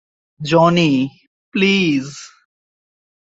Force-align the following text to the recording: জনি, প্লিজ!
জনি, 0.39 0.91
প্লিজ! 1.53 2.07